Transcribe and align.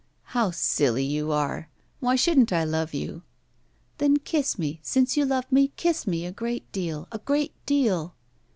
'How 0.23 0.49
silly 0.49 1.03
you 1.03 1.31
are! 1.31 1.69
Why 1.99 2.15
shouldn't 2.15 2.51
I 2.51 2.63
love 2.63 2.91
you?' 2.91 3.21
'Then 3.99 4.17
kiss 4.17 4.57
me, 4.57 4.79
since 4.81 5.15
you 5.15 5.25
love 5.25 5.45
me, 5.51 5.73
kiss 5.75 6.07
me 6.07 6.25
a 6.25 6.31
great 6.31 6.71
deal, 6.71 7.07
a 7.11 7.19
great 7.19 7.53
deal. 7.67 8.15